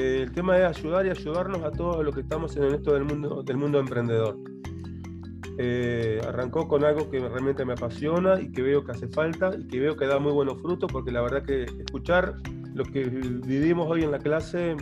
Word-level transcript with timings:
Eh, 0.00 0.22
el 0.22 0.32
tema 0.32 0.56
es 0.56 0.78
ayudar 0.78 1.04
y 1.04 1.10
ayudarnos 1.10 1.62
a 1.62 1.70
todos 1.70 2.02
los 2.02 2.14
que 2.14 2.22
estamos 2.22 2.56
en 2.56 2.74
esto 2.74 2.94
del 2.94 3.04
mundo, 3.04 3.42
del 3.42 3.58
mundo 3.58 3.78
emprendedor. 3.78 4.38
Eh, 5.58 6.22
arrancó 6.26 6.66
con 6.66 6.84
algo 6.84 7.10
que 7.10 7.18
realmente 7.20 7.66
me 7.66 7.74
apasiona 7.74 8.40
y 8.40 8.50
que 8.50 8.62
veo 8.62 8.82
que 8.82 8.92
hace 8.92 9.08
falta 9.08 9.50
y 9.58 9.66
que 9.68 9.78
veo 9.78 9.96
que 9.96 10.06
da 10.06 10.18
muy 10.18 10.32
buenos 10.32 10.58
frutos 10.62 10.90
porque 10.90 11.10
la 11.12 11.20
verdad 11.20 11.42
que 11.42 11.64
escuchar 11.64 12.36
lo 12.72 12.84
que 12.84 13.04
vivimos 13.04 13.90
hoy 13.90 14.04
en 14.04 14.10
la 14.10 14.18
clase 14.18 14.74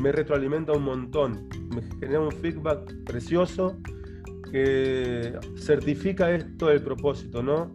me 0.00 0.10
retroalimenta 0.10 0.72
un 0.72 0.84
montón, 0.84 1.46
me 1.74 1.82
genera 2.00 2.20
un 2.20 2.32
feedback 2.32 2.94
precioso 3.04 3.76
que 4.50 5.38
certifica 5.56 6.30
esto 6.30 6.68
del 6.68 6.82
propósito, 6.82 7.42
¿no? 7.42 7.74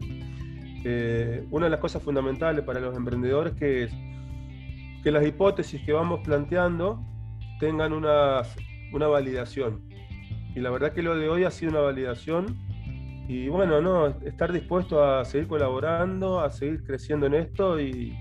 Eh, 0.84 1.46
una 1.52 1.66
de 1.66 1.70
las 1.70 1.80
cosas 1.80 2.02
fundamentales 2.02 2.66
para 2.66 2.80
los 2.80 2.98
emprendedores 2.98 3.54
que 3.54 3.84
es 3.84 3.92
que 5.06 5.12
las 5.12 5.24
hipótesis 5.24 5.80
que 5.86 5.94
vamos 5.94 6.22
planteando 6.24 7.00
tengan 7.60 7.94
una, 7.94 8.42
una 8.92 9.06
validación. 9.06 9.88
Y 10.56 10.60
la 10.60 10.72
verdad 10.72 10.94
que 10.94 11.04
lo 11.04 11.16
de 11.16 11.30
hoy 11.30 11.44
ha 11.44 11.52
sido 11.52 11.74
una 11.74 11.82
validación 11.82 12.58
y 13.28 13.48
bueno, 13.48 13.80
no, 13.82 14.08
estar 14.08 14.52
dispuesto 14.52 15.04
a 15.04 15.24
seguir 15.24 15.48
colaborando, 15.48 16.40
a 16.40 16.50
seguir 16.50 16.84
creciendo 16.84 17.28
en 17.28 17.36
esto 17.36 17.80
y, 17.80 18.18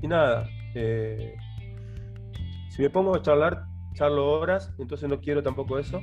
y 0.00 0.06
nada. 0.06 0.48
Eh, 0.76 1.34
si 2.68 2.80
me 2.80 2.90
pongo 2.90 3.16
a 3.16 3.22
charlar, 3.22 3.64
charlo 3.94 4.30
horas, 4.30 4.72
entonces 4.78 5.08
no 5.08 5.20
quiero 5.20 5.42
tampoco 5.42 5.76
eso. 5.80 6.00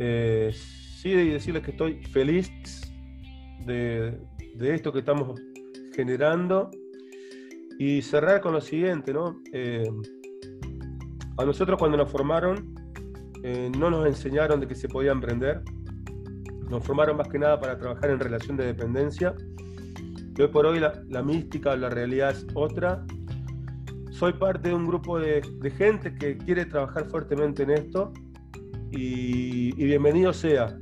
Eh, 0.00 0.50
sí, 0.52 1.12
decirles 1.12 1.62
que 1.62 1.70
estoy 1.70 2.02
feliz 2.06 2.50
de, 3.64 4.18
esto 4.60 4.92
que 4.92 4.98
estamos 4.98 5.40
generando 5.94 6.72
y 7.78 8.02
cerrar 8.02 8.40
con 8.40 8.52
lo 8.52 8.60
siguiente, 8.60 9.12
¿no? 9.12 9.40
Eh, 9.52 9.90
a 11.38 11.44
nosotros 11.44 11.78
cuando 11.78 11.96
nos 11.96 12.10
formaron 12.10 12.74
eh, 13.42 13.70
no 13.78 13.90
nos 13.90 14.06
enseñaron 14.06 14.60
de 14.60 14.66
que 14.66 14.74
se 14.74 14.88
podía 14.88 15.12
emprender, 15.12 15.62
nos 16.70 16.84
formaron 16.84 17.16
más 17.18 17.28
que 17.28 17.38
nada 17.38 17.60
para 17.60 17.78
trabajar 17.78 18.10
en 18.10 18.18
relación 18.18 18.56
de 18.56 18.66
dependencia. 18.66 19.34
hoy 20.38 20.48
por 20.48 20.66
hoy 20.66 20.80
la, 20.80 21.22
mística, 21.22 21.76
la 21.76 21.90
realidad 21.90 22.30
es 22.30 22.46
otra. 22.54 23.04
Soy 24.10 24.32
parte 24.32 24.70
de 24.70 24.74
un 24.74 24.86
grupo 24.86 25.18
de, 25.18 25.42
gente 25.76 26.14
que 26.14 26.38
quiere 26.38 26.64
trabajar 26.64 27.08
fuertemente 27.10 27.64
en 27.64 27.70
esto 27.70 28.12
y 28.90 29.72
bienvenido 29.84 30.32
sea 30.32 30.78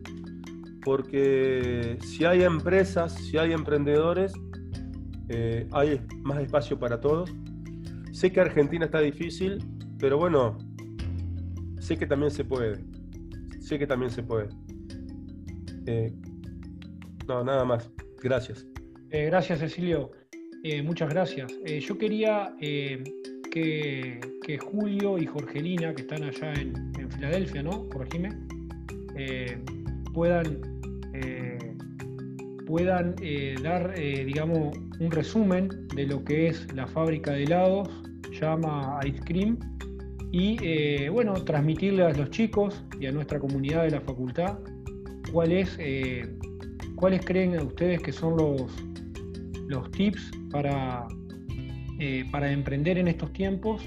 porque 0.85 1.97
si 2.03 2.25
hay 2.25 2.45
empresas, 2.45 3.15
si 3.15 3.39
hay 3.39 3.53
emprendedores, 3.53 4.35
eh, 5.29 5.67
hay 5.73 6.01
más 6.23 6.41
espacio 6.41 6.79
para 6.79 7.01
todos. 7.01 7.33
Sé 8.13 8.31
que 8.31 8.41
Argentina 8.41 8.85
está 8.85 9.01
difícil, 9.01 9.65
pero 9.99 10.19
bueno, 10.19 10.59
sé 11.79 11.97
que 11.97 12.07
también 12.07 12.31
se 12.31 12.45
puede. 12.45 12.79
Sé 13.61 13.79
que 13.79 13.87
también 13.87 14.11
se 14.11 14.23
puede. 14.23 14.49
Eh, 15.87 16.13
no, 17.27 17.43
nada 17.43 17.65
más. 17.65 17.91
Gracias. 18.23 18.67
Eh, 19.11 19.27
gracias, 19.27 19.61
Cecilio. 19.61 20.13
muchas 20.83 21.11
gracias. 21.11 21.53
yo 21.81 21.99
quería 21.99 22.55
que, 22.59 24.21
Julio 24.61 25.19
y 25.19 25.27
Jorgelina, 25.27 25.95
que 25.95 26.03
están 26.03 26.25
allá 26.25 26.53
en, 26.55 26.93
en 26.99 27.11
Filadelfia, 27.11 27.63
¿no? 27.63 27.89
Corregime, 27.89 28.31
puedan 30.13 30.61
puedan 32.67 33.15
dar, 33.63 33.95
digamos, 33.95 34.75
un 35.01 35.11
resumen 35.11 35.89
de 35.95 36.07
lo 36.07 36.25
que 36.25 36.49
es 36.49 36.73
la 36.75 36.87
fábrica 36.87 37.33
de 37.33 37.45
helados, 37.45 37.89
llama 38.33 39.01
Ice 39.07 39.21
Cream, 39.25 39.59
y 40.33 40.57
eh, 40.63 41.09
bueno, 41.11 41.35
transmitirle 41.35 42.05
a 42.05 42.13
los 42.13 42.31
chicos 42.31 42.85
y 42.99 43.07
a 43.07 43.13
nuestra 43.13 43.39
comunidad 43.39 43.85
de 43.85 43.93
la 43.93 44.01
facultad 44.01 44.59
cuáles, 45.33 45.79
cuáles 46.97 47.25
creen 47.25 47.57
ustedes 47.61 48.03
que 48.03 48.13
son 48.13 48.37
los, 48.37 48.63
los 49.69 49.91
tips 49.93 50.31
para, 50.51 51.07
para 52.33 52.51
emprender 52.51 52.99
en 52.99 53.09
estos 53.09 53.33
tiempos 53.33 53.83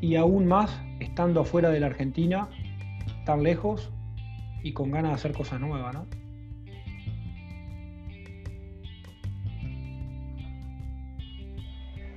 y 0.00 0.16
aún 0.16 0.46
más 0.46 0.70
estando 1.00 1.40
afuera 1.40 1.70
de 1.70 1.80
la 1.80 1.86
Argentina, 1.86 2.48
tan 3.24 3.42
lejos 3.42 3.90
y 4.62 4.72
con 4.72 4.90
ganas 4.90 5.12
de 5.12 5.14
hacer 5.14 5.32
cosas 5.32 5.60
nuevas, 5.60 5.94
¿no? 5.94 6.21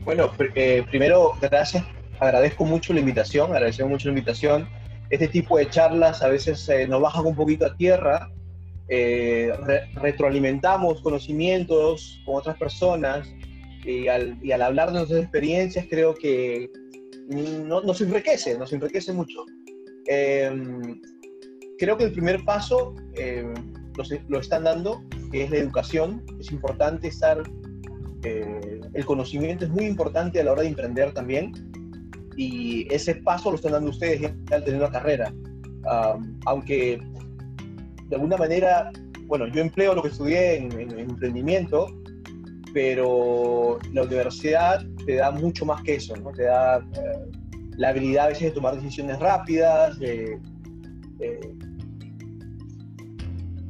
Bueno, 0.05 0.31
eh, 0.53 0.85
primero, 0.91 1.31
gracias. 1.41 1.83
Agradezco 2.19 2.63
mucho 2.63 2.93
la 2.93 2.99
invitación, 2.99 3.51
agradecemos 3.51 3.91
mucho 3.91 4.07
la 4.07 4.11
invitación. 4.11 4.69
Este 5.09 5.27
tipo 5.27 5.57
de 5.57 5.67
charlas 5.67 6.21
a 6.21 6.27
veces 6.27 6.69
eh, 6.69 6.88
nos 6.88 7.01
bajan 7.01 7.25
un 7.25 7.35
poquito 7.35 7.66
a 7.66 7.75
tierra, 7.75 8.31
eh, 8.88 9.51
retroalimentamos 9.95 11.01
conocimientos 11.01 12.21
con 12.23 12.35
otras 12.35 12.55
personas 12.57 13.27
y 13.83 14.07
al, 14.07 14.39
hablar 14.61 14.89
de 14.89 14.99
nuestras 14.99 15.21
experiencias 15.21 15.88
creo 15.89 16.13
que 16.13 16.69
no, 17.27 17.81
nos 17.81 17.99
enriquece, 17.99 18.59
nos 18.59 18.73
enriquece 18.73 19.11
mucho. 19.11 19.43
Em, 20.05 21.01
creo 21.79 21.97
que 21.97 22.03
el 22.03 22.11
primer 22.11 22.45
paso 22.45 22.93
lo, 23.16 24.03
lo, 24.27 24.39
están 24.39 24.66
dando, 24.66 25.03
que 25.31 25.45
es 25.45 25.49
la 25.49 25.57
educación. 25.57 26.23
Es 26.39 26.51
importante 26.51 27.07
estar 27.07 27.41
eh, 28.25 28.81
el 28.94 29.06
conocimiento 29.06 29.66
es 29.66 29.72
muy 29.72 29.86
importante 29.86 30.41
a 30.41 30.44
la 30.44 30.52
hora 30.53 30.62
de 30.63 30.69
emprender 30.69 31.13
también 31.13 31.53
y 32.36 32.91
ese 32.94 33.16
paso 33.16 33.52
lo 33.52 33.56
están 33.56 33.74
dando 33.74 33.91
ustedes 33.91 34.31
al 34.52 34.63
tener 34.63 34.80
una 34.80 34.91
carrera. 34.91 35.34
aunque 36.46 37.00
de 38.09 38.16
alguna 38.16 38.38
manera, 38.38 38.91
bueno, 39.28 39.47
yo 39.47 39.62
empleo 39.62 39.96
lo 39.96 40.02
que 40.02 40.09
estudié 40.09 40.58
en, 40.58 40.72
emprendimiento, 41.00 41.88
pero 42.74 43.80
la 43.94 44.03
universidad 44.03 44.85
te 45.06 45.16
da 45.16 45.31
mucho 45.31 45.66
más 45.66 45.81
que 45.84 45.96
eso, 45.96 46.16
¿no? 46.18 46.31
Te 46.31 46.44
da 46.44 46.78
eh, 46.78 47.31
la 47.78 47.90
habilidad 47.90 48.25
a 48.25 48.28
veces 48.30 48.44
de 48.44 48.52
tomar 48.52 48.75
decisiones 48.75 49.19
rápidas, 49.19 49.97
de, 50.00 50.40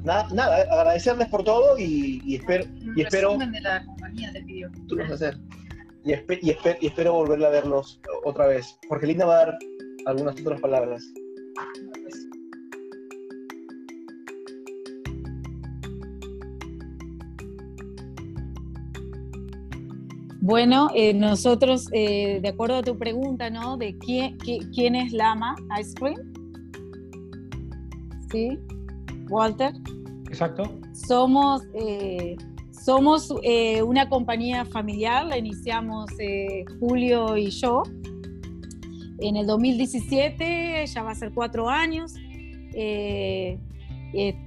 nada, 0.06 0.28
nada, 0.32 0.62
agradecerles 0.72 1.28
por 1.30 1.44
todo 1.44 1.78
y, 1.78 2.36
espero... 2.36 2.66
y 2.96 3.02
espero 3.02 3.38
de 3.38 3.62
la 3.62 3.84
compañía 3.86 4.32
del 4.32 4.46
video. 4.46 4.72
Tú 4.88 4.96
lo 4.96 5.04
vas 5.04 5.12
a 5.12 5.16
hacer. 5.16 5.38
Y, 6.04 6.12
y, 6.12 6.58
espero 6.82 7.14
volver 7.14 7.44
a 7.44 7.50
verlos 7.50 8.00
otra 8.24 8.48
vez. 8.48 8.78
Jorgelina 8.88 9.26
va 9.26 9.34
a 9.34 9.46
dar 9.46 9.58
algunas 10.06 10.40
otras 10.40 10.62
palabras. 10.62 11.04
Bueno, 20.42 20.92
eh, 20.94 21.12
nosotros, 21.12 21.90
eh, 21.92 22.40
de 22.40 22.50
acuerdo 22.50 22.76
a 22.76 22.84
tu 22.84 23.00
pregunta, 23.00 23.50
¿no? 23.50 23.78
De 23.78 23.98
quién, 23.98 24.38
quién 24.76 24.94
es 24.94 25.12
Lama 25.12 25.56
Ice 25.80 25.96
Cream. 25.96 26.22
¿Sí? 28.32 28.60
Walter. 29.30 29.74
Exacto. 30.28 30.64
Somos, 30.94 31.64
eh, 31.74 32.36
somos 32.72 33.34
eh, 33.44 33.82
una 33.82 34.10
compañía 34.10 34.66
familiar, 34.66 35.26
la 35.26 35.38
iniciamos 35.38 36.10
eh, 36.20 36.66
Julio 36.80 37.38
y 37.38 37.50
yo 37.50 37.84
en 39.20 39.38
el 39.38 39.48
2017, 39.48 40.86
ya 40.88 41.04
va 41.04 41.12
a 41.12 41.16
ser 41.16 41.32
cuatro 41.34 41.70
años. 41.70 42.14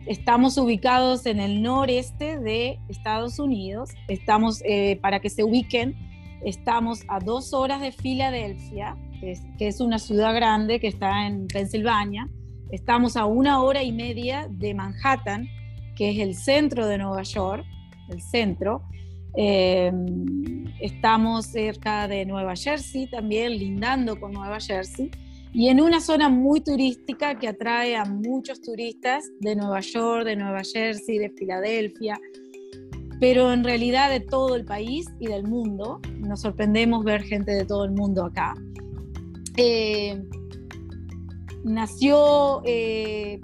estamos 0.07 0.59
ubicados 0.59 1.25
en 1.25 1.41
el 1.41 1.63
noreste 1.63 2.39
de 2.39 2.79
Estados 2.89 3.39
Unidos. 3.39 3.91
Estamos, 4.09 4.63
para 5.01 5.21
que 5.21 5.31
se 5.31 5.43
ubiquen, 5.43 5.97
estamos 6.45 7.01
a 7.09 7.19
dos 7.19 7.55
horas 7.55 7.81
de 7.81 7.93
Filadelfia, 7.93 8.95
que 9.21 9.69
es 9.69 9.81
una 9.81 9.99
ciudad 9.99 10.35
grande 10.35 10.81
que 10.81 10.89
está 10.89 11.27
en 11.27 11.47
Pensilvania. 11.47 12.29
Estamos 12.71 13.17
a 13.17 13.25
una 13.25 13.63
hora 13.63 13.83
y 13.83 13.93
media 13.93 14.47
de 14.51 14.75
Manhattan, 14.75 15.49
que 15.97 16.11
es 16.11 16.19
el 16.19 16.35
centro 16.35 16.87
de 16.87 16.99
Nueva 16.99 17.23
York, 17.23 17.65
el 18.11 18.21
centro. 18.21 18.83
Eh, 19.37 19.91
estamos 20.81 21.47
cerca 21.47 22.07
de 22.09 22.27
Nueva 22.27 22.55
Jersey 22.57 23.09
también, 23.09 23.59
lindando 23.59 24.21
con 24.21 24.33
Nueva 24.33 24.61
Jersey, 24.61 25.11
y 25.55 25.69
en 25.69 25.81
una 25.81 26.01
zona 26.01 26.29
muy 26.29 26.61
turística 26.61 27.39
que 27.39 27.49
atrae 27.49 27.97
a 27.97 28.05
muchos 28.05 28.61
turistas 28.61 29.25
de 29.41 29.57
Nueva 29.57 29.81
York, 29.81 30.27
de 30.27 30.37
Nueva 30.37 30.61
Jersey, 30.63 31.19
de 31.19 31.31
Filadelfia, 31.31 32.21
pero 33.19 33.51
en 33.53 33.65
realidad 33.65 34.11
de 34.11 34.21
todo 34.21 34.55
el 34.55 34.67
país 34.67 35.07
y 35.19 35.27
del 35.27 35.45
mundo. 35.45 36.01
Nos 36.19 36.43
sorprendemos 36.43 37.03
ver 37.03 37.23
gente 37.23 37.53
de 37.53 37.65
todo 37.65 37.85
el 37.85 37.93
mundo 37.93 38.27
acá. 38.27 38.55
Eh, 39.57 40.23
nació 41.65 42.63
eh, 42.65 43.41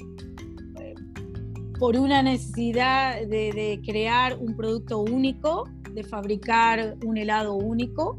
por 1.79 1.97
una 1.97 2.23
necesidad 2.23 3.27
de, 3.27 3.81
crear 3.85 4.39
un 4.39 4.57
producto 4.57 5.01
único, 5.01 5.65
de 5.93 6.05
fabricar 6.05 6.97
un 7.05 7.19
helado 7.19 7.55
único. 7.55 8.17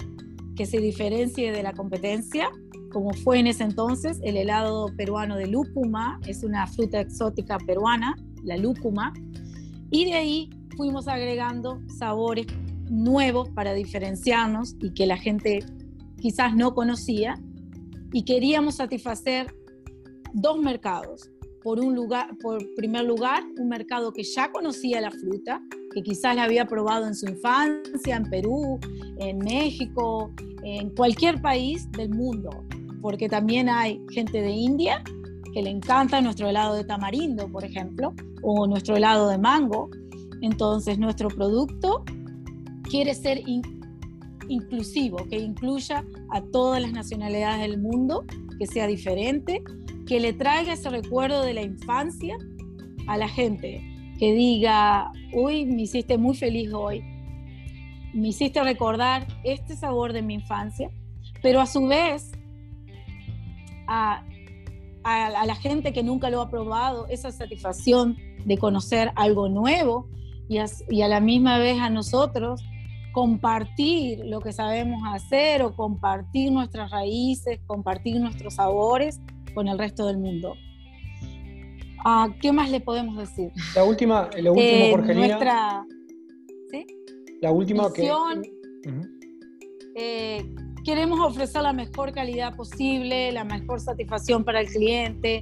que 0.55 0.65
se 0.65 0.79
diferencie 0.79 1.51
de 1.51 1.63
la 1.63 1.73
competencia, 1.73 2.49
como 2.89 3.11
fue 3.13 3.39
en 3.39 3.47
ese 3.47 3.65
entonces 3.65 4.21
el 4.23 4.37
helado 4.37 4.87
peruano 4.95 5.35
de 5.35 5.47
lúcuma, 5.47 6.17
es 6.25 6.45
una 6.45 6.65
fruta 6.65 7.01
exótica 7.01 7.57
peruana, 7.57 8.15
la 8.41 8.55
lúcuma, 8.55 9.11
y 9.91 10.05
de 10.05 10.13
ahí 10.13 10.49
fuimos 10.77 11.09
agregando 11.09 11.81
sabores 11.97 12.47
nuevos 12.89 13.49
para 13.49 13.73
diferenciarnos 13.73 14.75
y 14.79 14.93
que 14.93 15.05
la 15.07 15.17
gente 15.17 15.65
quizás 16.21 16.55
no 16.55 16.73
conocía 16.73 17.37
y 18.13 18.23
queríamos 18.23 18.75
satisfacer 18.75 19.53
dos 20.35 20.59
mercados. 20.59 21.31
Por 21.63 21.79
un 21.79 21.95
lugar, 21.95 22.37
por 22.37 22.59
primer 22.75 23.05
lugar, 23.05 23.43
un 23.57 23.69
mercado 23.69 24.13
que 24.13 24.23
ya 24.23 24.51
conocía 24.51 25.01
la 25.01 25.09
fruta, 25.09 25.61
que 25.93 26.03
quizás 26.03 26.35
la 26.35 26.43
había 26.43 26.67
probado 26.67 27.07
en 27.07 27.15
su 27.15 27.25
infancia, 27.25 28.17
en 28.17 28.29
Perú, 28.29 28.79
en 29.17 29.39
México, 29.39 30.31
en 30.63 30.89
cualquier 30.91 31.41
país 31.41 31.89
del 31.93 32.09
mundo, 32.09 32.49
porque 33.01 33.27
también 33.27 33.69
hay 33.69 33.99
gente 34.11 34.41
de 34.41 34.51
India 34.51 35.03
que 35.53 35.63
le 35.63 35.69
encanta 35.69 36.21
nuestro 36.21 36.49
helado 36.49 36.75
de 36.75 36.83
tamarindo, 36.83 37.49
por 37.49 37.63
ejemplo, 37.63 38.13
o 38.43 38.67
nuestro 38.67 38.97
helado 38.97 39.29
de 39.29 39.37
mango. 39.37 39.89
Entonces, 40.41 40.99
nuestro 40.99 41.29
producto 41.29 42.03
quiere 42.83 43.15
ser 43.15 43.41
inclusivo, 44.49 45.17
que 45.29 45.37
incluya 45.39 46.05
a 46.29 46.41
todas 46.41 46.81
las 46.81 46.91
nacionalidades 46.91 47.61
del 47.61 47.81
mundo, 47.81 48.25
que 48.59 48.67
sea 48.67 48.85
diferente, 48.85 49.63
que 50.07 50.19
le 50.19 50.33
traiga 50.33 50.73
ese 50.73 50.89
recuerdo 50.89 51.41
de 51.43 51.53
la 51.53 51.61
infancia 51.61 52.37
a 53.07 53.17
la 53.17 53.27
gente, 53.27 53.81
que 54.19 54.33
diga, 54.33 55.11
uy, 55.33 55.65
me 55.65 55.83
hiciste 55.83 56.17
muy 56.17 56.35
feliz 56.35 56.71
hoy, 56.73 57.03
me 58.13 58.29
hiciste 58.29 58.63
recordar 58.63 59.27
este 59.43 59.75
sabor 59.75 60.13
de 60.13 60.21
mi 60.21 60.35
infancia, 60.35 60.89
pero 61.41 61.59
a 61.59 61.65
su 61.65 61.87
vez 61.87 62.31
a, 63.87 64.23
la 65.03 65.55
gente 65.55 65.93
que 65.93 66.01
nunca 66.01 66.29
lo 66.29 66.41
ha 66.41 66.49
probado, 66.49 67.07
esa 67.07 67.31
satisfacción 67.31 68.17
de 68.45 68.57
conocer 68.57 69.11
algo 69.15 69.49
nuevo 69.49 70.09
y 70.47 71.01
a 71.01 71.07
la 71.07 71.19
misma 71.19 71.59
vez 71.59 71.79
a 71.79 71.89
nosotros 71.89 72.63
compartir 73.11 74.25
lo 74.25 74.41
que 74.41 74.51
sabemos 74.51 75.01
hacer 75.05 75.61
o 75.61 75.75
compartir 75.75 76.51
nuestras 76.51 76.91
raíces, 76.91 77.59
compartir 77.65 78.19
nuestros 78.19 78.55
sabores 78.55 79.21
con 79.55 79.67
el 79.67 79.79
resto 79.79 80.05
del 80.05 80.19
mundo. 80.19 80.55
Ah, 82.05 82.29
¿Qué 82.39 82.51
más 82.51 82.69
le 82.69 82.81
podemos 82.81 83.17
decir? 83.17 83.51
La 83.75 83.83
última, 83.83 84.29
la 84.37 84.51
última, 84.51 85.11
eh, 85.11 85.15
Nuestra, 85.15 85.85
¿sí? 86.69 86.85
La 87.41 87.51
última 87.51 87.91
que... 87.91 88.11
Eh, 89.97 90.45
queremos 90.83 91.19
ofrecer 91.21 91.63
la 91.63 91.73
mejor 91.73 92.11
calidad 92.11 92.55
posible, 92.55 93.31
la 93.31 93.43
mejor 93.45 93.79
satisfacción 93.79 94.43
para 94.43 94.59
el 94.59 94.67
cliente. 94.67 95.41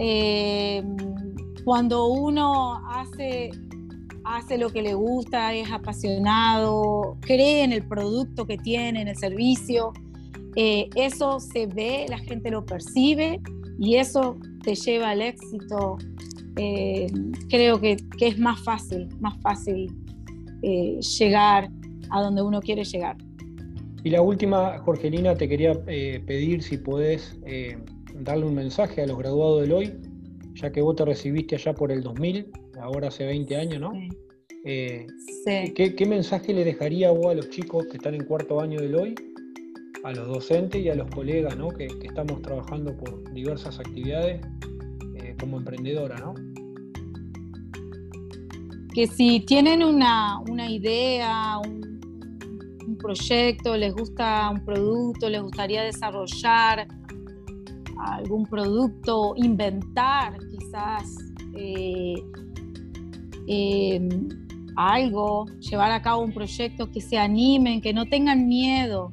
Eh, 0.00 0.82
cuando 1.64 2.08
uno 2.08 2.82
hace 2.90 3.52
hace 4.24 4.56
lo 4.58 4.70
que 4.70 4.82
le 4.82 4.94
gusta, 4.94 5.54
es 5.54 5.70
apasionado, 5.70 7.18
cree 7.20 7.62
en 7.62 7.72
el 7.72 7.86
producto 7.86 8.46
que 8.46 8.56
tiene, 8.56 9.02
en 9.02 9.08
el 9.08 9.16
servicio. 9.16 9.92
Eh, 10.56 10.88
eso 10.94 11.40
se 11.40 11.66
ve, 11.66 12.06
la 12.08 12.18
gente 12.18 12.50
lo 12.50 12.64
percibe 12.64 13.40
y 13.78 13.96
eso 13.96 14.38
te 14.62 14.74
lleva 14.74 15.10
al 15.10 15.22
éxito. 15.22 15.98
Eh, 16.56 17.06
creo 17.48 17.80
que, 17.80 17.96
es 18.20 18.38
más 18.38 18.62
fácil, 18.62 19.08
más 19.20 19.40
fácil 19.40 19.92
eh, 20.62 20.98
llegar 21.18 21.68
a 22.10 22.22
donde 22.22 22.42
uno 22.42 22.60
quiere 22.60 22.84
llegar. 22.84 23.16
Y 24.04 24.10
la 24.10 24.22
última, 24.22 24.78
Jorgelina, 24.78 25.34
te 25.34 25.48
quería 25.48 25.72
pedir 25.82 26.62
si 26.62 26.76
podés 26.76 27.38
darle 28.20 28.44
un 28.44 28.54
mensaje 28.54 29.02
a 29.02 29.06
los 29.06 29.16
graduados 29.16 29.62
del 29.62 29.72
hoy, 29.72 29.94
ya 30.54 30.70
que 30.70 30.82
vos 30.82 30.94
te 30.94 31.06
recibiste 31.06 31.56
allá 31.56 31.74
por 31.74 31.90
el 31.90 32.02
2000 32.02 32.52
ahora 32.80 33.08
hace 33.08 33.24
20 33.24 33.56
años, 33.56 33.80
¿no? 33.80 33.92
Eh, 34.64 35.06
¿qué, 35.74 36.06
mensaje 36.06 36.54
le 36.54 36.64
dejaría 36.64 37.10
vos 37.10 37.26
a 37.26 37.34
los 37.34 37.50
chicos 37.50 37.86
que 37.90 37.98
están 37.98 38.14
en 38.14 38.24
cuarto 38.24 38.60
año 38.60 38.80
del 38.80 38.94
hoy, 38.94 39.14
a 40.04 40.12
los 40.12 40.28
docentes 40.28 40.84
y 40.84 40.90
a 40.90 40.94
los 40.94 41.10
colegas, 41.10 41.56
¿no? 41.56 41.70
que, 41.70 41.88
estamos 42.02 42.42
trabajando 42.42 42.96
por 42.96 43.32
diversas 43.32 43.80
actividades 43.80 44.40
eh, 45.16 45.34
como 45.40 45.58
emprendedora, 45.58 46.16
¿no? 46.18 46.34
Que 48.92 49.08
si 49.08 49.40
tienen 49.40 49.82
una, 49.82 50.40
idea, 50.68 51.58
un, 51.58 52.00
un 52.86 52.96
proyecto, 52.96 53.76
les 53.76 53.92
gusta 53.92 54.50
un 54.50 54.64
producto, 54.64 55.28
les 55.28 55.42
gustaría 55.42 55.82
desarrollar 55.82 56.86
algún 57.98 58.46
producto, 58.46 59.34
inventar 59.36 60.38
quizás 60.50 61.16
eh, 61.56 62.14
eh, 63.48 64.08
algo, 64.76 65.46
llevar 65.60 65.92
a 65.92 66.02
cabo 66.02 66.22
un 66.22 66.32
proyecto, 66.32 66.90
que 66.90 67.00
se 67.00 67.16
animen, 67.16 67.80
que 67.80 67.92
no 67.92 68.06
tengan 68.06 68.46
miedo, 68.46 69.12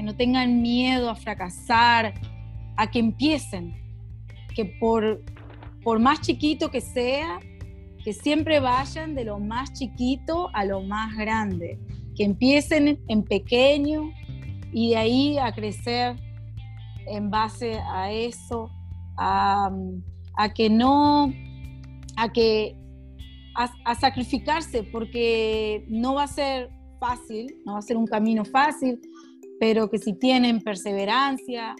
que 0.00 0.06
no 0.06 0.16
tengan 0.16 0.62
miedo 0.62 1.10
a 1.10 1.14
fracasar, 1.14 2.14
a 2.78 2.90
que 2.90 2.98
empiecen, 2.98 3.74
que 4.54 4.64
por, 4.80 5.22
por 5.82 5.98
más 5.98 6.22
chiquito 6.22 6.70
que 6.70 6.80
sea, 6.80 7.38
que 8.02 8.14
siempre 8.14 8.60
vayan 8.60 9.14
de 9.14 9.24
lo 9.24 9.38
más 9.38 9.74
chiquito 9.74 10.48
a 10.54 10.64
lo 10.64 10.80
más 10.80 11.14
grande, 11.18 11.78
que 12.16 12.24
empiecen 12.24 12.98
en 13.08 13.22
pequeño 13.24 14.10
y 14.72 14.92
de 14.92 14.96
ahí 14.96 15.38
a 15.38 15.52
crecer 15.52 16.16
en 17.06 17.28
base 17.28 17.78
a 17.92 18.10
eso, 18.10 18.70
a, 19.18 19.70
a 20.38 20.54
que 20.54 20.70
no, 20.70 21.30
a 22.16 22.32
que 22.32 22.74
a, 23.84 23.94
sacrificarse 23.94 24.82
porque 24.82 25.84
no 25.90 26.14
va 26.14 26.22
a 26.22 26.26
ser 26.26 26.70
fácil, 26.98 27.54
no 27.66 27.74
va 27.74 27.80
a 27.80 27.82
ser 27.82 27.98
un 27.98 28.06
camino 28.06 28.46
fácil, 28.46 28.98
pero 29.60 29.90
que 29.90 29.98
si 29.98 30.14
tienen 30.14 30.62
perseverancia, 30.62 31.76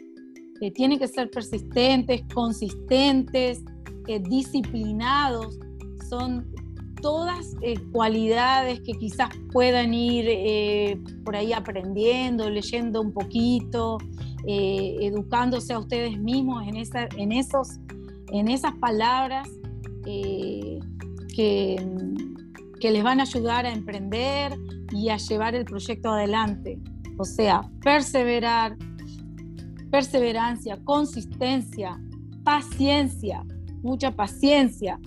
que 0.60 0.70
tienen 0.70 0.98
que 0.98 1.08
ser 1.08 1.30
persistentes, 1.30 2.20
consistentes, 2.34 3.64
eh, 4.06 4.20
disciplinados, 4.20 5.58
son 6.10 6.46
todas 7.00 7.56
eh, 7.62 7.76
cualidades 7.90 8.80
que 8.82 8.92
quizás 8.92 9.30
puedan 9.50 9.94
ir 9.94 10.26
eh, 10.28 11.00
por 11.24 11.34
ahí 11.34 11.54
aprendiendo, 11.54 12.50
leyendo 12.50 13.00
un 13.00 13.12
poquito, 13.12 13.96
educándose 14.46 15.72
a 15.72 15.78
ustedes 15.78 16.18
mismos 16.18 16.66
en, 16.66 16.76
esa, 16.76 17.08
en, 17.16 17.32
esos, 17.32 17.78
en 18.32 18.48
esas 18.48 18.74
palabras 18.76 19.48
que, 20.04 20.80
que 21.36 22.90
les 22.90 23.02
van 23.02 23.20
a 23.20 23.24
ayudar 23.24 23.66
a 23.66 23.72
emprender 23.72 24.54
y 24.92 25.10
a 25.10 25.18
llevar 25.18 25.54
el 25.54 25.66
proyecto 25.66 26.10
adelante. 26.10 26.78
O 27.20 27.24
sea, 27.24 27.60
perseverar, 27.82 28.78
perseverancia, 29.90 30.82
consistencia, 30.84 32.00
paciencia, 32.44 33.44
mucha 33.82 34.10
paciencia. 34.10 34.98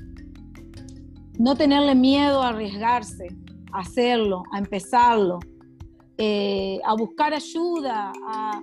No 1.40 1.56
tenerle 1.56 1.96
miedo 1.96 2.44
a 2.44 2.50
arriesgarse, 2.50 3.30
a 3.72 3.80
hacerlo, 3.80 4.44
a 4.52 4.60
empezarlo, 4.60 5.40
eh, 6.20 6.80
a 6.86 6.94
buscar 6.94 7.34
ayuda, 7.34 8.12
a, 8.28 8.62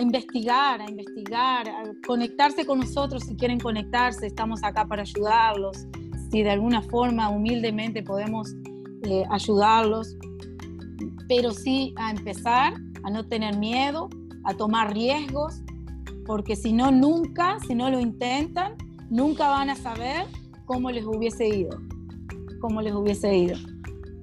investigar, 0.00 0.80
a 0.80 0.88
investigar, 0.88 1.68
a 1.68 1.82
conectarse 2.06 2.64
con 2.64 2.78
nosotros 2.78 3.24
si 3.24 3.34
quieren 3.34 3.58
conectarse, 3.58 4.28
estamos 4.28 4.62
acá 4.62 4.86
para 4.86 5.02
ayudarlos, 5.02 5.88
si 6.30 6.44
de 6.44 6.50
alguna 6.50 6.82
forma 6.82 7.30
humildemente 7.30 8.00
podemos 8.04 8.54
eh, 9.02 9.24
ayudarlos, 9.28 10.16
pero 11.28 11.52
sí 11.52 11.94
a 11.96 12.10
empezar, 12.10 12.74
a 13.02 13.10
no 13.10 13.26
tener 13.26 13.56
miedo, 13.56 14.08
a 14.44 14.54
tomar 14.54 14.92
riesgos, 14.92 15.62
porque 16.26 16.56
si 16.56 16.72
no, 16.72 16.90
nunca, 16.90 17.58
si 17.66 17.74
no 17.74 17.90
lo 17.90 18.00
intentan, 18.00 18.74
nunca 19.10 19.48
van 19.48 19.70
a 19.70 19.76
saber 19.76 20.26
cómo 20.64 20.90
les 20.90 21.04
hubiese 21.04 21.48
ido, 21.48 21.78
cómo 22.60 22.80
les 22.80 22.94
hubiese 22.94 23.36
ido. 23.36 23.56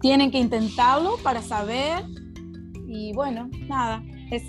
Tienen 0.02 0.32
que 0.32 0.40
intentarlo 0.40 1.18
para 1.24 1.42
saber 1.42 2.04
y 2.88 3.14
bueno, 3.14 3.50
nada, 3.68 4.04
es 4.32 4.44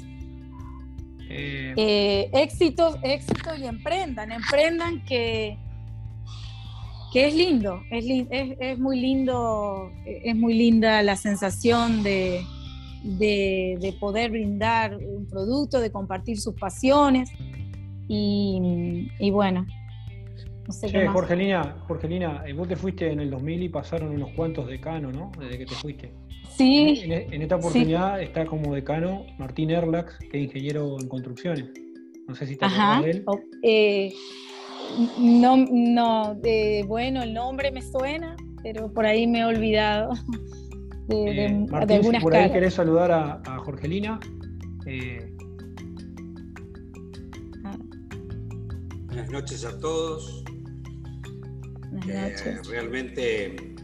eh, 1.29 1.73
eh, 1.77 2.31
éxitos, 2.33 2.97
éxitos 3.03 3.59
y 3.59 3.67
emprendan, 3.67 4.33
emprendan 4.33 5.05
que, 5.05 5.59
que 7.13 7.27
es 7.27 7.35
lindo, 7.35 7.83
es, 7.91 8.07
es, 8.31 8.79
muy 8.79 8.99
lindo, 8.99 9.91
es 10.07 10.35
muy 10.35 10.55
linda 10.55 11.03
la 11.03 11.17
sensación 11.17 12.03
de, 12.03 12.43
de, 13.05 13.95
poder 14.01 14.31
brindar 14.31 14.97
un 14.97 15.27
producto, 15.27 15.81
de 15.81 15.91
compartir 15.91 16.41
sus 16.41 16.55
pasiones 16.55 17.31
y, 18.09 19.31
bueno, 19.31 19.67
No 20.67 20.73
sé 20.73 20.91
qué 20.91 21.07
Jorgelina, 21.07 21.77
Jorgelina, 21.87 22.45
eh, 22.47 22.53
vos 22.53 22.69
te 22.69 22.77
fuiste 22.77 23.11
en 23.11 23.21
el 23.21 23.31
2000 23.31 23.63
y 23.63 23.69
pasaron 23.69 24.11
unos 24.11 24.31
cuantos 24.33 24.67
decanos, 24.67 25.15
¿no? 25.15 25.33
Desde 25.39 25.59
que 25.59 25.67
te 25.67 25.75
fuiste. 25.75 26.13
Sí. 26.57 27.03
En, 27.07 27.43
esta 27.43 27.57
oportunidad 27.57 28.21
está 28.21 28.45
como 28.45 28.75
decano 28.75 29.25
Martín 29.39 29.71
Erlax, 29.71 30.19
que 30.19 30.39
es 30.39 30.45
ingeniero 30.45 30.99
en 31.01 31.09
construcciones. 31.09 31.67
No 32.29 32.35
sé 32.35 32.47
si 32.47 32.57
te 32.57 32.67
acuerdas 32.67 33.03
de 33.03 33.11
él. 33.11 33.25
Eh, 33.63 34.13
no, 35.19 35.57
no, 35.57 36.41
bueno, 36.87 37.23
el 37.23 37.35
nombre 37.35 37.71
me 37.71 37.83
suena, 37.83 38.37
pero 38.63 38.93
por 38.93 39.07
ahí 39.07 39.27
me 39.27 39.41
he 39.41 39.45
olvidado 39.45 40.13
de, 41.09 41.47
eh, 41.47 41.67
Martín, 41.71 42.03
si 42.03 42.21
por 42.21 42.35
ahí 42.35 42.51
querés 42.51 42.75
saludar 42.75 43.13
a, 43.13 43.59
Jorgelina. 43.59 44.19
Buenas 49.07 49.31
noches 49.31 49.65
a 49.65 49.79
todos. 49.79 50.43
Eh, 52.09 52.35
realmente 52.69 53.75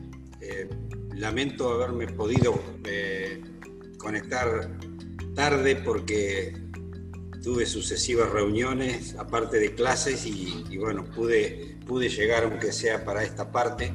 eh, 0.41 0.69
lamento 1.15 1.71
haberme 1.71 2.07
podido 2.07 2.59
eh, 2.85 3.43
conectar 3.99 4.79
tarde 5.35 5.77
porque 5.77 6.55
tuve 7.49 7.64
sucesivas 7.64 8.31
reuniones, 8.31 9.14
aparte 9.14 9.59
de 9.59 9.75
clases, 9.75 10.26
y, 10.26 10.76
bueno, 10.76 11.07
pude, 11.07 11.78
pude 11.87 12.11
llegar 12.11 12.45
aunque 12.45 12.73
sea 12.73 13.07
para 13.07 13.25
esta 13.25 13.50
parte. 13.50 13.90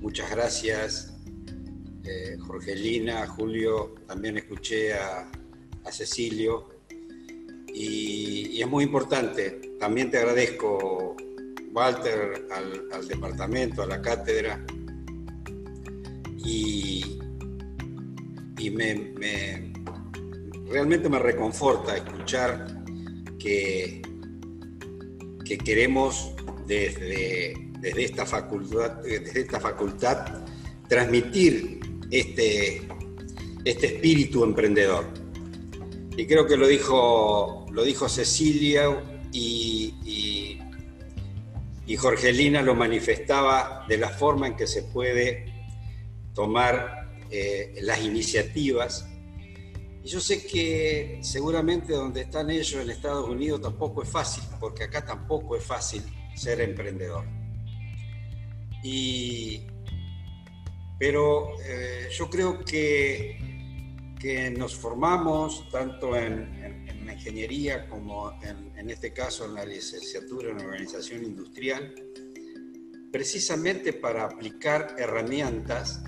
muchas 0.00 0.30
gracias, 0.30 1.14
Jorgelina, 2.46 3.26
Julio, 3.26 3.96
también 4.06 4.36
escuché 4.36 4.94
a, 4.94 5.28
a 5.84 5.90
Cecilio, 5.90 6.68
y, 7.74 8.62
es 8.62 8.68
muy 8.68 8.84
importante. 8.84 9.74
También 9.80 10.12
te 10.12 10.18
agradezco, 10.18 11.16
Walter, 11.72 12.46
al, 12.52 13.08
departamento, 13.08 13.82
a 13.82 13.86
la 13.86 14.00
cátedra, 14.00 14.64
y, 16.36 17.18
y 18.58 18.70
me, 18.70 19.74
realmente 20.68 21.08
me 21.08 21.18
reconforta 21.18 21.96
escuchar 21.96 22.84
que, 23.38 24.02
que 25.44 25.58
queremos 25.58 26.32
desde, 26.66 27.54
desde, 27.80 28.04
esta 28.04 28.26
facultad, 28.26 29.02
desde 29.02 29.40
esta 29.40 29.60
facultad 29.60 30.44
transmitir 30.88 31.80
este, 32.10 32.82
este 33.64 33.86
espíritu 33.86 34.44
emprendedor. 34.44 35.06
Y 36.16 36.26
creo 36.26 36.46
que 36.46 36.56
lo 36.56 36.66
dijo 36.66 37.66
lo 37.76 37.84
dijo 37.84 38.08
Cecilia 38.08 38.86
y, 39.32 40.58
y, 41.86 41.96
Jorgelina 41.98 42.62
lo 42.62 42.74
manifestaba 42.74 43.84
de 43.86 43.98
la 43.98 44.08
forma 44.08 44.46
en 44.46 44.56
que 44.56 44.66
se 44.66 44.82
puede 44.82 45.52
tomar 46.34 47.10
eh, 47.30 47.74
las 47.82 48.02
iniciativas. 48.02 49.06
Y 50.06 50.08
yo 50.08 50.20
sé 50.20 50.46
que 50.46 51.18
seguramente 51.20 51.92
donde 51.92 52.20
están 52.20 52.48
ellos 52.48 52.74
en 52.74 52.90
Estados 52.90 53.28
Unidos 53.28 53.60
tampoco 53.60 54.04
es 54.04 54.08
fácil, 54.08 54.44
porque 54.60 54.84
acá 54.84 55.04
tampoco 55.04 55.56
es 55.56 55.64
fácil 55.64 56.00
ser 56.32 56.60
emprendedor. 56.60 57.24
Y, 58.84 59.66
pero 60.96 61.60
eh, 61.60 62.08
yo 62.16 62.30
creo 62.30 62.64
que, 62.64 64.14
que 64.20 64.48
nos 64.52 64.76
formamos 64.76 65.68
tanto 65.70 66.14
en, 66.14 66.86
ingeniería 67.12 67.88
como 67.88 68.30
en, 68.42 68.88
este 68.88 69.12
caso 69.12 69.46
en 69.46 69.54
la 69.54 69.64
licenciatura 69.64 70.52
en 70.52 70.60
organización 70.60 71.24
industrial, 71.24 71.92
precisamente 73.10 73.92
para 73.92 74.24
aplicar 74.24 74.94
herramientas 74.98 76.00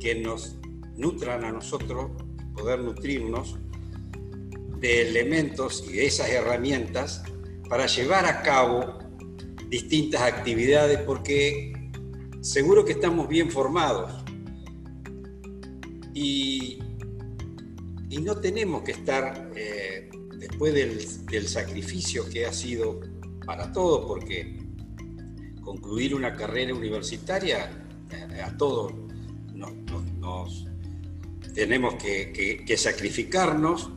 que 0.00 0.14
nos 0.14 0.56
nutran 0.96 1.44
a 1.44 1.52
nosotros, 1.52 2.10
poder 2.58 2.80
nutrirnos 2.80 3.56
de 4.80 5.08
elementos 5.08 5.84
y 5.88 5.92
de 5.92 6.06
esas 6.06 6.28
herramientas 6.28 7.22
para 7.68 7.86
llevar 7.86 8.26
a 8.26 8.42
cabo 8.42 8.98
distintas 9.68 10.22
actividades 10.22 11.00
porque 11.00 11.72
seguro 12.40 12.84
que 12.84 12.92
estamos 12.92 13.28
bien 13.28 13.50
formados. 13.50 14.24
Y, 16.14 16.78
y 18.10 18.18
no 18.18 18.36
tenemos 18.36 18.82
que 18.82 18.92
estar 18.92 19.52
eh, 19.54 20.10
después 20.38 20.72
del, 20.74 21.48
sacrificio 21.48 22.28
que 22.28 22.46
ha 22.46 22.52
sido 22.52 23.00
para 23.44 23.72
todos, 23.72 24.06
porque 24.06 24.58
concluir 25.62 26.14
una 26.14 26.34
carrera 26.34 26.74
universitaria 26.74 27.86
eh, 28.10 28.40
a 28.40 28.56
todos 28.56 28.92
nos, 29.54 30.67
tenemos 31.58 31.96
que, 31.96 32.76
sacrificarnos, 32.76 33.90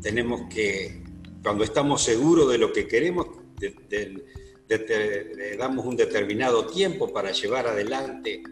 tenemos 0.00 0.48
que, 0.48 1.02
cuando 1.42 1.62
estamos 1.62 2.02
seguros 2.02 2.50
de 2.50 2.56
lo 2.56 2.72
que 2.72 2.88
queremos, 2.88 3.26
le 3.60 5.56
damos 5.58 5.84
un 5.84 5.94
determinado 5.94 6.68
tiempo 6.68 7.12
para 7.12 7.30
llevar 7.32 7.66
adelante 7.66 8.42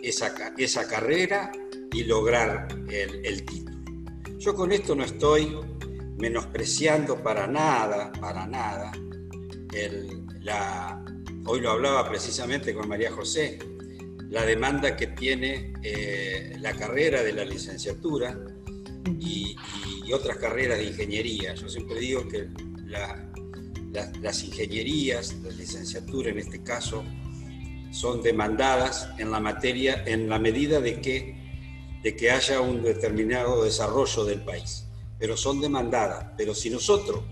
esa, 0.00 0.54
esa 0.56 0.86
carrera 0.86 1.50
y 1.92 2.04
lograr 2.04 2.68
el, 2.88 3.26
el 3.26 3.44
título. 3.44 3.76
Yo 4.38 4.54
con 4.54 4.70
esto 4.70 4.94
no 4.94 5.02
estoy 5.02 5.58
menospreciando 6.16 7.20
para 7.24 7.48
nada, 7.48 8.12
para 8.12 8.46
nada, 8.46 8.92
la, 10.42 11.04
hoy 11.44 11.60
lo 11.60 11.70
hablaba 11.72 12.08
precisamente 12.08 12.72
con 12.72 12.88
María 12.88 13.10
José, 13.10 13.58
la 14.30 14.44
demanda 14.44 14.96
que 14.96 15.08
tiene 15.08 15.72
eh, 15.82 16.56
la 16.60 16.72
carrera 16.72 17.22
de 17.22 17.32
la 17.32 17.44
licenciatura 17.44 18.38
y, 19.18 19.56
otras 20.12 20.36
carreras 20.36 20.78
de 20.78 20.84
ingeniería. 20.84 21.52
Yo 21.56 21.68
siempre 21.68 21.98
digo 21.98 22.28
que 22.28 22.46
las 24.22 24.44
ingenierías, 24.44 25.34
la 25.42 25.50
licenciatura 25.50 26.30
en 26.30 26.38
este 26.38 26.62
caso, 26.62 27.02
son 27.90 28.22
demandadas 28.22 29.08
en 29.18 29.32
la 29.32 29.40
materia 29.40 30.04
en 30.06 30.28
la 30.28 30.38
medida 30.38 30.80
de 30.80 31.00
que, 31.00 31.34
de 32.04 32.14
que 32.14 32.30
haya 32.30 32.60
un 32.60 32.84
determinado 32.84 33.64
desarrollo 33.64 34.24
del 34.24 34.42
país 34.42 34.86
pero 35.18 35.36
son 35.36 35.60
demandadas. 35.60 36.26
Pero 36.36 36.54
si 36.54 36.70
nosotros 36.70 37.22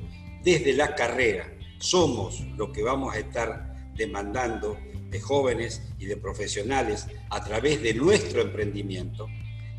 desde 0.43 0.73
la 0.73 0.95
carrera 0.95 1.53
somos 1.79 2.41
lo 2.57 2.73
que 2.73 2.83
vamos 2.83 3.15
a 3.15 3.19
estar 3.19 3.93
demandando 3.97 4.79
de 5.15 5.21
jóvenes 5.21 5.81
y 5.97 6.07
de 6.07 6.17
profesionales 6.17 7.07
a 7.31 7.45
través 7.45 7.81
de 7.81 7.95
nuestro 7.95 8.43
emprendimiento, 8.43 9.29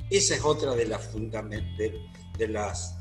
esa 0.10 0.36
es 0.36 0.46
otra 0.46 0.76
de 0.76 0.86
las, 2.48 2.96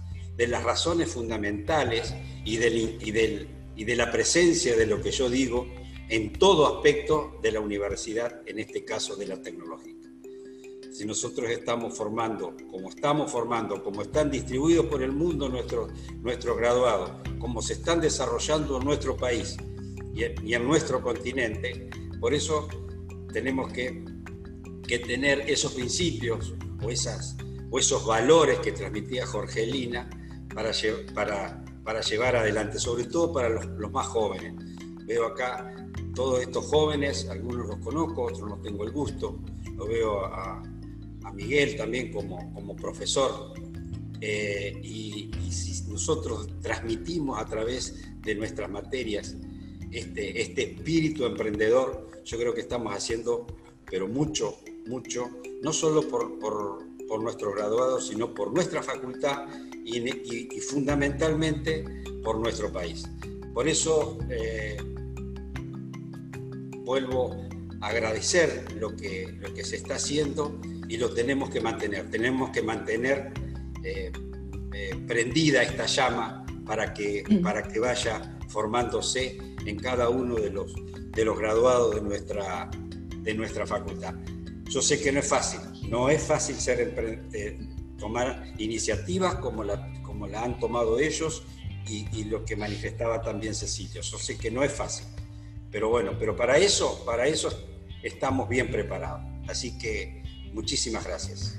razones 0.64 1.10
fundamentales 1.10 2.12
y 2.44 2.56
de 2.56 3.96
la 3.96 4.10
presencia 4.10 4.76
de 4.76 4.86
lo 4.86 5.00
que 5.00 5.12
yo 5.12 5.30
digo 5.30 5.68
en 6.08 6.32
todo 6.32 6.76
aspecto 6.76 7.38
de 7.40 7.52
la 7.52 7.60
universidad, 7.60 8.42
en 8.46 8.58
este 8.58 8.84
caso 8.84 9.14
de 9.14 9.28
la 9.28 9.40
tecnología 9.40 9.94
si 10.92 11.04
nosotros 11.04 11.50
estamos 11.50 11.96
formando, 11.96 12.54
como 12.70 12.88
estamos 12.88 13.28
formando, 13.28 13.82
como 13.82 14.02
están 14.02 14.30
distribuidos 14.30 14.86
por 14.86 15.02
el 15.02 15.10
mundo 15.10 15.48
nuestros, 15.48 15.90
nuestros 16.22 16.56
graduados, 16.56 17.10
como 17.40 17.60
se 17.62 17.72
están 17.72 18.00
desarrollando 18.00 18.78
en 18.78 18.84
nuestro 18.84 19.16
país 19.16 19.56
y 20.14 20.54
en, 20.54 20.64
nuestro 20.64 21.02
continente, 21.02 21.90
por 22.24 22.32
eso 22.32 22.68
tenemos 23.34 23.70
que, 23.70 24.02
que 24.88 24.98
tener 25.00 25.40
esos 25.40 25.74
principios 25.74 26.54
o, 26.82 26.88
esas, 26.88 27.36
o 27.70 27.78
esos 27.78 28.06
valores 28.06 28.60
que 28.60 28.72
transmitía 28.72 29.26
Jorgelina 29.26 30.08
para, 30.54 30.70
para, 31.14 31.62
para 31.84 32.00
llevar 32.00 32.36
adelante, 32.36 32.78
sobre 32.78 33.04
todo 33.04 33.30
para 33.30 33.50
los, 33.50 33.66
los 33.66 33.92
más 33.92 34.06
jóvenes. 34.06 34.54
Veo 35.04 35.26
acá 35.26 35.86
todos 36.14 36.40
estos 36.40 36.64
jóvenes, 36.64 37.28
algunos 37.28 37.66
los 37.66 37.76
conozco, 37.80 38.22
otros 38.22 38.48
no 38.48 38.58
tengo 38.62 38.84
el 38.84 38.92
gusto, 38.92 39.38
lo 39.76 39.86
veo 39.86 40.24
a, 40.24 40.62
a 41.24 41.32
Miguel 41.34 41.76
también 41.76 42.10
como, 42.10 42.54
como 42.54 42.74
profesor. 42.74 43.52
Eh, 44.22 44.80
y, 44.82 45.30
si 45.50 45.90
nosotros 45.90 46.48
transmitimos 46.62 47.38
a 47.38 47.44
través 47.44 48.02
de 48.22 48.34
nuestras 48.34 48.70
materias 48.70 49.36
este, 49.94 50.40
este 50.40 50.72
espíritu 50.72 51.24
emprendedor, 51.24 52.08
yo 52.24 52.38
creo 52.38 52.52
que 52.52 52.62
estamos 52.62 52.94
haciendo, 52.94 53.46
pero 53.88 54.08
mucho, 54.08 54.58
mucho, 54.86 55.30
no 55.62 55.72
solo 55.72 56.08
por, 56.08 56.38
por, 56.38 56.84
por 57.06 57.22
nuestros 57.22 57.54
graduados, 57.54 58.08
sino 58.08 58.34
por 58.34 58.52
nuestra 58.52 58.82
facultad 58.82 59.46
y, 59.84 59.98
y, 60.56 60.60
fundamentalmente 60.60 61.84
por 62.22 62.38
nuestro 62.38 62.72
país. 62.72 63.04
Por 63.52 63.68
eso 63.68 64.18
eh, 64.30 64.76
vuelvo 66.84 67.36
a 67.80 67.88
agradecer 67.88 68.72
lo 68.78 68.96
que, 68.96 69.36
lo 69.40 69.54
que 69.54 69.64
se 69.64 69.76
está 69.76 69.94
haciendo 69.94 70.60
y 70.88 70.96
lo 70.96 71.10
tenemos 71.14 71.50
que 71.50 71.60
mantener. 71.60 72.10
Tenemos 72.10 72.50
que 72.50 72.62
mantener 72.62 73.32
eh, 73.84 74.10
eh, 74.72 74.90
prendida 75.06 75.62
esta 75.62 75.86
llama 75.86 76.44
para 76.66 76.92
que, 76.92 77.22
mm. 77.28 77.42
para 77.42 77.62
que 77.62 77.78
vaya 77.78 78.38
formándose 78.48 79.53
en 79.64 79.78
cada 79.78 80.08
uno 80.08 80.36
de 80.36 80.50
los, 80.50 80.72
de 81.10 81.24
los 81.24 81.38
graduados 81.38 81.94
de 81.94 82.02
nuestra, 82.02 82.70
de 83.22 83.34
nuestra 83.34 83.66
facultad. 83.66 84.14
Yo 84.68 84.82
sé 84.82 85.00
que 85.00 85.12
no 85.12 85.20
es 85.20 85.28
fácil, 85.28 85.60
no 85.88 86.08
es 86.08 86.22
fácil 86.22 86.56
ser, 86.56 86.94
eh, 87.32 87.58
tomar 87.98 88.52
iniciativas 88.58 89.36
como 89.36 89.64
la, 89.64 89.92
como 90.02 90.26
la 90.26 90.42
han 90.42 90.58
tomado 90.58 90.98
ellos 90.98 91.44
y, 91.86 92.06
y, 92.18 92.24
lo 92.24 92.44
que 92.44 92.56
manifestaba 92.56 93.20
también 93.20 93.54
Cecilio. 93.54 94.00
Yo 94.00 94.18
sé 94.18 94.38
que 94.38 94.50
no 94.50 94.62
es 94.62 94.72
fácil, 94.72 95.06
pero 95.70 95.90
bueno, 95.90 96.12
pero 96.18 96.34
para 96.34 96.56
eso, 96.56 97.04
para 97.04 97.26
eso 97.26 97.50
estamos 98.02 98.48
bien 98.48 98.70
preparados. 98.70 99.22
Así 99.48 99.76
que 99.78 100.22
muchísimas 100.52 101.04
gracias. 101.04 101.58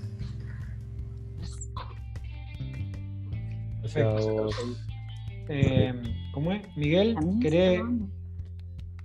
Eh, 5.48 5.94
¿Cómo 6.36 6.52
es? 6.52 6.62
Miguel, 6.76 7.16
¿querés, 7.40 7.82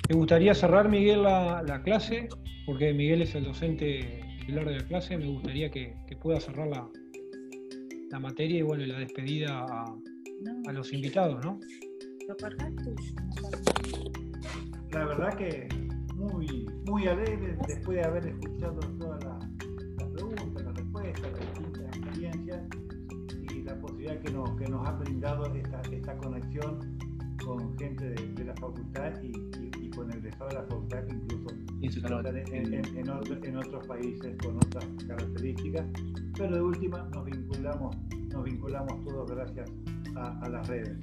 ¿te 0.09 0.15
gustaría 0.15 0.53
cerrar, 0.53 0.89
Miguel, 0.89 1.23
la, 1.23 1.81
clase? 1.85 2.29
Porque 2.67 2.93
Miguel 2.93 3.23
es 3.23 3.37
el 3.37 3.45
docente 3.45 4.21
titular 4.41 4.65
de 4.65 4.81
la 4.81 4.87
clase. 4.89 5.17
Me 5.17 5.29
gustaría 5.29 5.71
que, 5.71 5.95
pueda 6.21 6.41
cerrar 6.41 6.67
la, 6.67 6.89
la, 8.11 8.19
materia 8.19 8.59
y 8.59 8.63
bueno, 8.63 8.85
la 8.85 8.99
despedida 8.99 9.65
a, 9.65 9.85
a 10.67 10.73
los 10.73 10.93
invitados, 10.93 11.45
¿no? 11.45 11.61
La 14.91 15.05
verdad 15.05 15.33
que 15.35 15.69
muy, 16.17 16.67
muy 16.89 17.07
alegre 17.07 17.57
después 17.69 17.99
de 17.99 18.05
haber 18.05 18.27
escuchado 18.27 18.81
todas 18.99 19.23
las, 19.23 20.09
preguntas, 20.15 20.65
las 20.65 20.75
respuestas, 20.75 21.31
las 21.31 21.41
distintas 21.41 21.97
experiencias 21.97 22.61
y 23.55 23.63
la 23.63 23.81
posibilidad 23.81 24.19
que 24.19 24.33
nos, 24.33 24.51
que 24.57 24.65
nos 24.67 24.85
ha 24.85 24.93
brindado 24.97 25.55
esta, 25.55 25.81
esta 25.93 26.17
conexión 26.17 26.99
con 27.51 27.77
gente 27.79 28.11
de, 28.11 28.45
la 28.45 28.55
facultad 28.55 29.13
y, 29.23 29.91
con 29.91 30.11
el 30.13 30.25
estado 30.25 30.51
de 30.51 30.55
la 30.55 30.63
facultad 30.63 31.05
que 31.05 31.15
incluso 31.15 31.51
en, 31.51 32.75
en, 32.75 32.97
en, 33.45 33.57
otros 33.57 33.87
países 33.89 34.37
con 34.41 34.57
otras 34.57 34.87
características, 35.09 35.85
pero 36.37 36.55
de 36.55 36.63
última 36.63 37.09
nos 37.13 37.25
vinculamos, 37.25 37.97
nos 38.29 38.45
vinculamos 38.45 39.05
todos 39.05 39.31
gracias 39.33 39.69
a, 40.15 40.39
a 40.41 40.49
las 40.49 40.69
redes. 40.69 40.97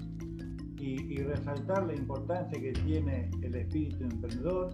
Y, 0.80 1.14
y, 1.14 1.18
resaltar 1.18 1.86
la 1.86 1.96
importancia 1.96 2.62
que 2.62 2.72
tiene 2.72 3.30
el 3.42 3.56
espíritu 3.56 4.04
emprendedor, 4.06 4.70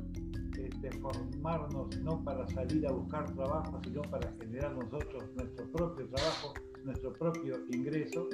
de 0.82 0.92
formarnos 1.00 1.98
no 2.02 2.24
para 2.24 2.48
salir 2.50 2.86
a 2.88 2.92
buscar 2.92 3.34
trabajo, 3.34 3.80
sino 3.84 4.02
para 4.04 4.32
generar 4.40 4.76
nosotros 4.76 5.24
nuestro 5.36 5.66
propio 5.72 6.08
trabajo, 6.08 6.54
nuestro 6.84 7.14
propio 7.14 7.56
ingreso. 7.72 8.28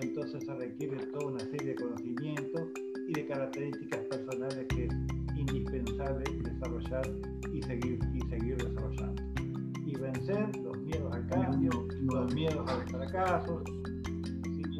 Entonces 0.00 0.44
se 0.44 0.54
requiere 0.54 0.96
toda 1.06 1.26
una 1.26 1.40
serie 1.40 1.68
de 1.68 1.74
conocimientos 1.74 2.62
y 3.08 3.12
de 3.12 3.26
características 3.26 4.00
personales 4.00 4.66
que 4.68 4.86
es 4.86 4.94
indispensable 5.36 6.24
desarrollar 6.42 7.06
y 7.52 7.62
seguir, 7.62 7.98
y 8.14 8.20
seguir 8.28 8.56
desarrollando. 8.56 9.22
Y 9.86 9.94
vencer 9.96 10.56
los 10.58 10.76
miedos 10.78 11.14
al 11.14 11.26
cambio, 11.28 11.70
los 12.00 12.34
miedos 12.34 12.68
a 12.68 12.78
los 12.78 12.90
fracasos, 12.90 13.62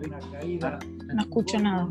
una 0.05 0.19
caída. 0.31 0.79
No 1.15 1.23
escucho 1.23 1.59
nada 1.59 1.89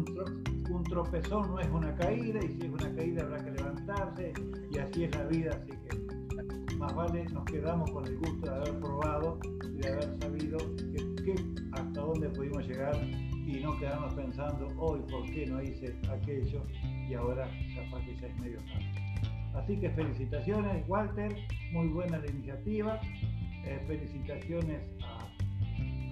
un 0.69 0.83
tropezón 0.83 1.47
no 1.47 1.59
es 1.59 1.69
una 1.69 1.95
caída 1.95 2.39
y 2.43 2.49
si 2.49 2.65
es 2.65 2.71
una 2.71 2.93
caída 2.95 3.23
habrá 3.23 3.43
que 3.43 3.51
levantarse 3.51 4.33
y 4.71 4.77
así 4.77 5.03
es 5.05 5.15
la 5.15 5.23
vida, 5.25 5.51
así 5.51 5.71
que 5.71 6.75
más 6.75 6.93
vale 6.93 7.25
nos 7.25 7.45
quedamos 7.45 7.89
con 7.91 8.05
el 8.05 8.17
gusto 8.17 8.49
de 8.49 8.55
haber 8.55 8.79
probado 8.79 8.94
no 13.65 13.79
quedarnos 13.79 14.13
pensando 14.13 14.67
hoy 14.77 15.01
por 15.09 15.25
qué 15.31 15.47
no 15.47 15.61
hice 15.61 15.95
aquello 16.09 16.63
y 17.09 17.13
ahora 17.15 17.49
capaz 17.75 18.05
que 18.05 18.15
ya 18.15 18.27
es 18.27 18.39
medio 18.39 18.57
tarde. 18.59 19.31
Así 19.55 19.79
que 19.79 19.89
felicitaciones 19.89 20.87
Walter, 20.87 21.35
muy 21.71 21.87
buena 21.87 22.19
la 22.19 22.27
iniciativa, 22.27 22.99
eh, 23.65 23.83
felicitaciones 23.87 24.81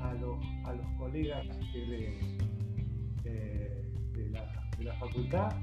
a, 0.02 0.14
los, 0.16 0.38
a, 0.66 0.74
los, 0.74 0.86
colegas 0.98 1.46
que 1.72 1.80
les... 1.86 2.24
Eh, 3.26 3.84
de 4.78 4.84
la 4.84 4.94
facultad 4.96 5.54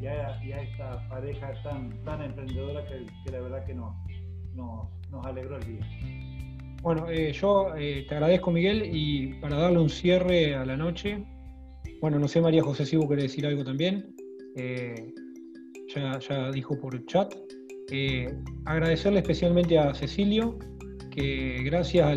y 0.00 0.06
a, 0.06 0.30
esta 0.62 1.08
pareja 1.08 1.52
tan, 1.62 1.90
tan 2.04 2.22
emprendedora 2.22 2.84
que, 2.86 3.30
la 3.30 3.40
verdad 3.40 3.64
que 3.66 3.74
nos, 3.74 3.94
nos, 4.54 5.26
alegró 5.26 5.56
el 5.56 5.64
día. 5.64 5.86
Bueno, 6.82 7.08
eh, 7.10 7.32
yo 7.32 7.74
eh, 7.76 8.06
te 8.08 8.14
agradezco 8.14 8.50
Miguel 8.50 8.88
y 8.92 9.34
para 9.40 9.56
darle 9.56 9.78
un 9.78 9.90
cierre 9.90 10.54
a 10.54 10.64
la 10.64 10.76
noche, 10.76 11.24
bueno, 12.00 12.18
no 12.18 12.26
sé 12.26 12.40
María 12.40 12.62
José 12.62 12.86
si 12.86 12.96
vos 12.96 13.08
querés 13.08 13.24
decir 13.24 13.46
algo 13.46 13.64
también, 13.64 14.14
eh, 14.56 15.12
ya, 15.94 16.50
dijo 16.50 16.78
por 16.80 16.94
el 16.94 17.04
chat, 17.06 17.34
agradecerle 18.64 19.18
especialmente 19.18 19.78
a 19.78 19.92
Cecilio, 19.92 20.58
que 21.10 21.60
gracias 21.64 22.06
a 22.08 22.14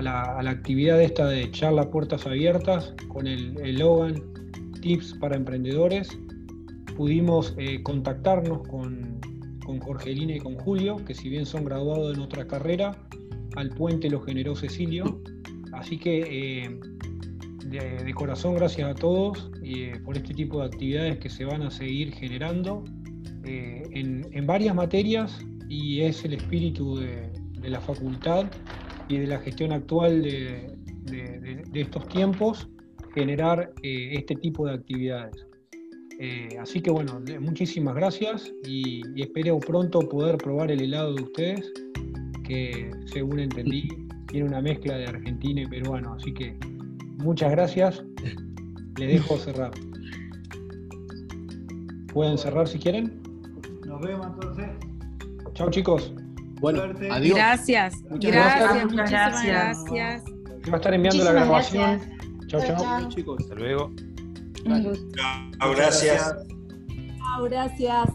la, 0.00 0.50
actividad 0.50 1.00
esta 1.02 1.26
de 1.26 1.50
charla 1.50 1.90
puertas 1.90 2.26
abiertas 2.26 2.94
con 3.08 3.26
el, 3.26 3.58
el 3.60 3.78
Logan 3.78 4.14
tips 4.82 5.14
para 5.14 5.36
emprendedores, 5.36 6.08
pudimos 6.96 7.54
eh, 7.56 7.82
contactarnos 7.82 8.66
con, 8.68 9.18
con 9.64 9.80
Jorgelina 9.80 10.36
y 10.36 10.40
con 10.40 10.56
Julio, 10.56 10.96
que 11.06 11.14
si 11.14 11.30
bien 11.30 11.46
son 11.46 11.64
graduados 11.64 12.14
en 12.14 12.20
otra 12.20 12.46
carrera, 12.46 12.96
al 13.56 13.70
puente 13.70 14.08
lo 14.10 14.20
generó 14.20 14.54
Cecilio. 14.54 15.20
Así 15.72 15.98
que 15.98 16.64
eh, 16.64 16.80
de, 17.66 18.14
corazón 18.14 18.54
gracias 18.54 18.90
a 18.90 18.94
todos 18.94 19.50
eh, 19.62 19.98
por 20.04 20.16
este 20.16 20.34
tipo 20.34 20.60
de 20.60 20.66
actividades 20.66 21.18
que 21.18 21.30
se 21.30 21.44
van 21.44 21.62
a 21.62 21.70
seguir 21.70 22.12
generando 22.12 22.84
en, 23.44 24.46
varias 24.46 24.74
materias 24.74 25.44
y 25.68 26.00
es 26.00 26.24
el 26.24 26.34
espíritu 26.34 26.98
de, 26.98 27.30
la 27.68 27.80
facultad 27.80 28.46
y 29.08 29.18
de 29.18 29.26
la 29.26 29.38
gestión 29.38 29.72
actual 29.72 30.22
de, 30.22 30.76
de 31.04 31.80
estos 31.80 32.06
tiempos 32.08 32.68
generar 33.14 33.72
eh, 33.82 34.14
este 34.14 34.36
tipo 34.36 34.66
de 34.66 34.74
actividades. 34.74 35.46
Eh, 36.18 36.56
así 36.60 36.80
que 36.80 36.90
bueno, 36.90 37.20
muchísimas 37.40 37.94
gracias 37.94 38.52
y, 38.64 39.02
espero 39.20 39.58
pronto 39.58 40.00
poder 40.00 40.36
probar 40.36 40.70
el 40.70 40.80
helado 40.80 41.14
de 41.14 41.22
ustedes, 41.22 41.72
que 42.42 42.90
según 43.06 43.40
entendí 43.40 43.88
tiene 44.28 44.48
una 44.48 44.60
mezcla 44.60 44.96
de 44.96 45.06
argentino 45.06 45.62
y 45.62 45.66
peruano. 45.66 46.14
Así 46.14 46.32
que 46.32 46.56
muchas 47.18 47.50
gracias. 47.50 48.02
Les 48.98 49.08
dejo 49.08 49.36
cerrar. 49.38 49.72
Pueden 52.12 52.38
cerrar 52.38 52.68
si 52.68 52.78
quieren. 52.78 53.22
Nos 53.86 54.00
vemos 54.00 54.26
entonces. 54.26 54.66
Chao 55.54 55.70
chicos. 55.70 56.12
Bueno, 56.60 56.82
adiós. 57.10 57.36
Gracias. 57.36 58.02
gracias, 58.08 58.84
muchas 58.90 59.44
gracias. 59.44 60.24
Va 60.68 60.74
a 60.74 60.76
estar 60.76 60.94
enviando 60.94 61.24
la 61.24 61.32
grabación. 61.32 62.00
Chao, 62.46 62.60
chao. 62.60 63.08
chicos. 63.08 63.40
Hasta 63.40 63.54
luego. 63.54 63.92
Chao, 64.64 65.72
gracias. 65.74 66.36
Chao, 67.18 67.44
gracias. 67.44 68.10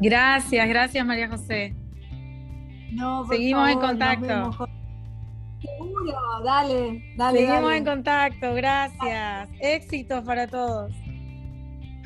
Gracias, 0.00 0.68
gracias 0.68 1.06
María 1.06 1.28
José. 1.28 1.76
No, 2.94 3.26
Seguimos 3.26 3.68
en 3.68 3.80
contacto. 3.80 4.68
Seguro, 5.60 6.12
dale, 6.44 7.02
dale. 7.16 7.38
Seguimos 7.38 7.72
en 7.72 7.84
contacto, 7.84 8.54
gracias. 8.54 9.48
Éxitos 9.60 10.22
para 10.24 10.46
todos. 10.46 10.92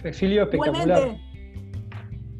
Cecilio, 0.02 0.44
espectacular. 0.44 1.16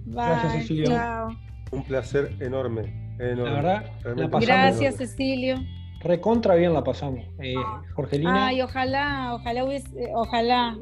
Gracias, 0.07 0.53
Cecilio. 0.53 0.87
Chao. 0.87 1.29
Un 1.73 1.85
placer 1.85 2.37
enorme. 2.41 3.17
enorme. 3.19 3.51
La 3.51 3.53
verdad, 3.53 3.91
la 4.05 4.41
Gracias, 4.41 4.97
Cecilio. 4.97 5.57
Recontra 6.01 6.55
bien 6.55 6.73
la 6.73 6.85
pasamos. 6.85 7.25
Eh, 7.41 7.55
Jorgelina. 7.95 8.47
Ay, 8.47 8.63
ojalá, 8.63 9.35
ojalá 9.35 9.65
hubiese, 9.65 10.11
ojalá. 10.15 10.77